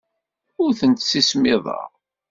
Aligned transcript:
Ur 0.63 0.71
tent-ssismiḍeɣ. 0.79 1.89